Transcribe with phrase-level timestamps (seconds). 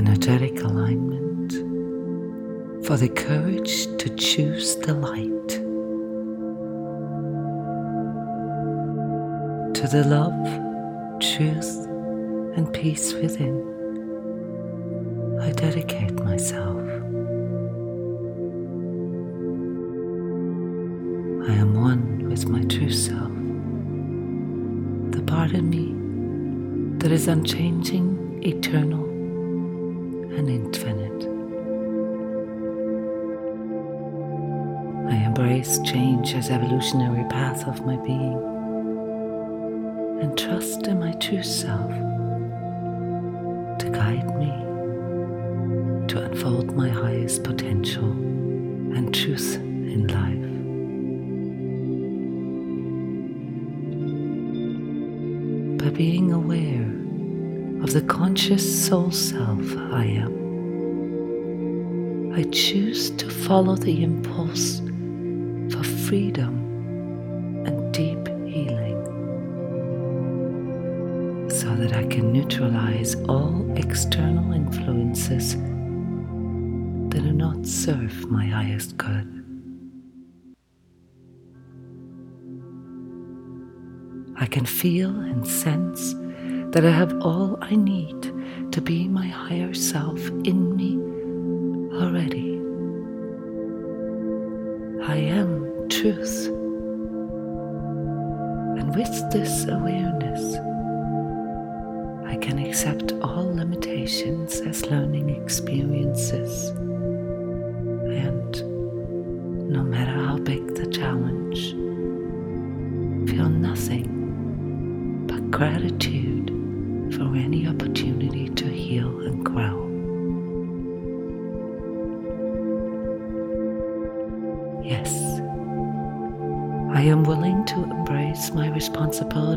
[0.00, 1.52] energetic alignment
[2.86, 5.48] for the courage to choose the light,
[9.74, 10.40] to the love,
[11.20, 11.86] truth,
[12.56, 13.56] and peace within.
[15.38, 16.80] I dedicate myself.
[21.46, 23.34] I am one with my true self,
[25.10, 25.92] the part in me
[27.00, 29.09] that is unchanging, eternal,
[30.36, 31.26] and infinite.
[35.12, 38.40] I embrace change as evolutionary path of my being
[40.20, 41.90] and trust in my true self
[43.78, 44.50] to guide me
[46.08, 50.36] to unfold my highest potential and truth in life.
[55.78, 56.99] By being aware
[57.82, 60.32] of the conscious soul self I am,
[62.34, 64.80] I choose to follow the impulse
[65.72, 66.58] for freedom
[67.66, 68.98] and deep healing
[71.48, 75.56] so that I can neutralize all external influences
[77.10, 79.26] that do not serve my highest good.
[84.36, 86.14] I can feel and sense
[86.72, 88.32] that I have all I need
[88.72, 90.96] to be my higher self in me
[92.00, 92.60] already.
[95.04, 96.46] I am truth.
[98.78, 100.54] And with this awareness,
[102.28, 106.68] I can accept all limitations as learning experiences.
[108.28, 108.62] And
[109.68, 111.72] no matter how big the challenge,
[113.28, 115.99] feel nothing but gratitude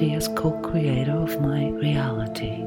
[0.00, 2.64] as co creator of my reality.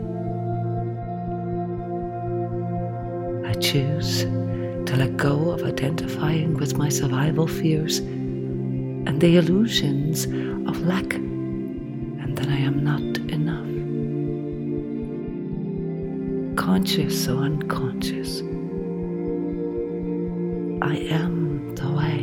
[3.50, 4.22] I choose
[4.86, 10.26] to let go of identifying with my survival fears and the illusions
[10.70, 13.02] of lack and that I am not
[13.32, 13.72] enough.
[16.56, 18.42] Conscious or unconscious,
[20.84, 22.20] I am the way.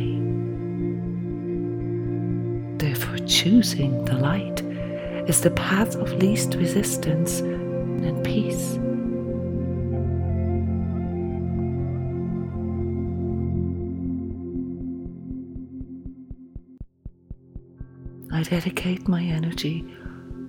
[2.77, 4.70] Therefore, choosing the light
[5.31, 8.77] is the path of least resistance and peace.
[18.33, 19.85] I dedicate my energy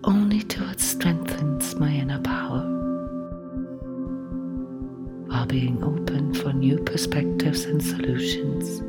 [0.03, 2.65] only to what strengthens my inner power,
[5.29, 8.81] while being open for new perspectives and solutions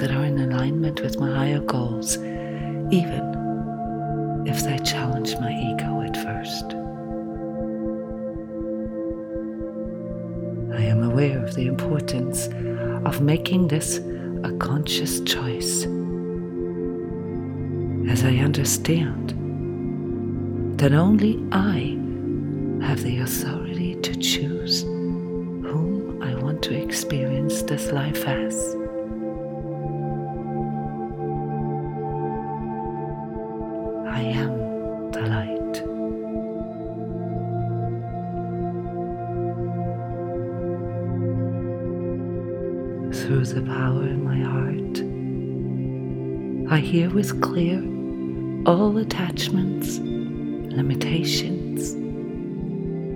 [0.00, 2.16] that are in alignment with my higher goals,
[2.90, 3.45] even
[4.46, 6.64] if they challenge my ego at first.
[10.72, 12.48] I am aware of the importance
[13.04, 13.98] of making this
[14.44, 15.84] a conscious choice
[18.08, 19.30] as I understand
[20.78, 21.98] that only I
[22.86, 28.75] have the authority to choose whom I want to experience this life as.
[46.76, 47.78] I hear with clear
[48.66, 49.96] all attachments,
[50.76, 51.94] limitations,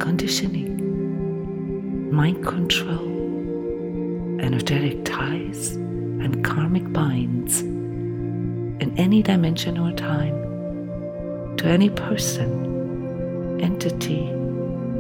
[0.03, 11.90] conditioning, mind control, energetic ties, and karmic binds in any dimension or time to any
[11.90, 14.31] person, entity,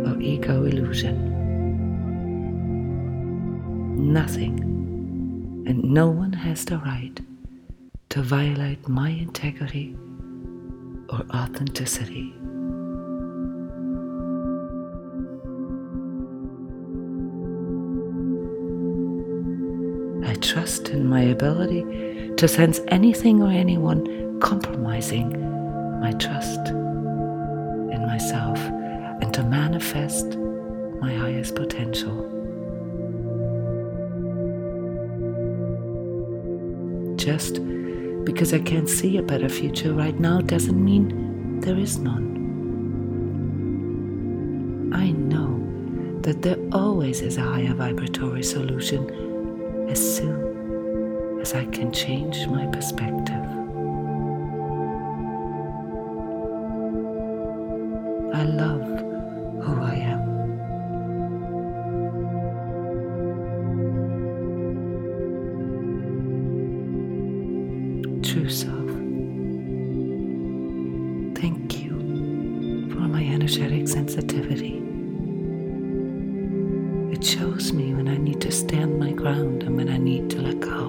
[0.04, 1.16] or ego illusion.
[4.12, 4.60] Nothing
[5.66, 7.18] and no one has the right
[8.10, 9.96] to violate my integrity
[11.10, 12.34] or authenticity.
[20.28, 25.30] I trust in my ability to sense anything or anyone compromising
[26.00, 28.58] my trust in myself
[29.22, 30.36] and to manifest
[31.00, 32.26] my highest potential.
[37.14, 37.60] Just
[38.24, 42.30] because I can't see a better future right now doesn't mean there is none.
[44.92, 51.92] I know that there always is a higher vibratory solution as soon as I can
[51.92, 53.59] change my perspective.
[74.10, 74.82] Sensitivity.
[77.14, 80.42] It shows me when I need to stand my ground and when I need to
[80.42, 80.88] let go.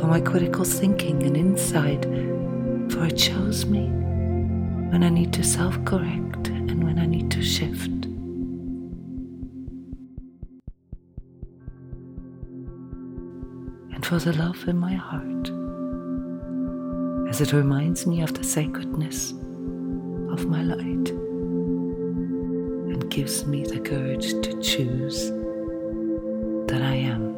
[0.00, 2.04] For my critical thinking and insight,
[2.90, 3.88] for it shows me
[4.90, 8.06] when I need to self correct and when I need to shift.
[13.94, 15.50] And for the love in my heart,
[17.40, 19.30] as it reminds me of the sacredness
[20.32, 21.10] of my light
[22.90, 25.30] and gives me the courage to choose
[26.66, 27.36] that I am.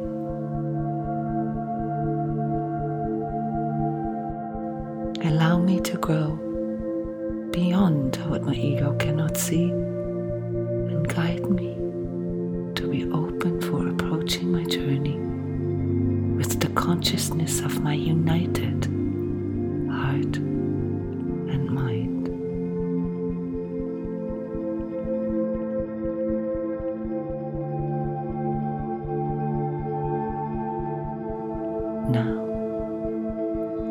[5.23, 6.31] Allow me to grow
[7.53, 9.71] beyond what my ego cannot see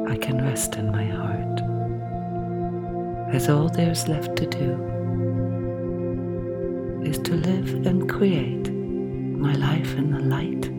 [0.10, 1.62] I can rest in my heart,
[3.34, 4.86] as all there's left to do
[7.04, 10.79] is to live and create my life in the light